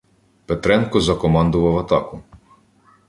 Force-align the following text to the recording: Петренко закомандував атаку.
Петренко 0.47 0.99
закомандував 1.01 1.77
атаку. 1.77 2.21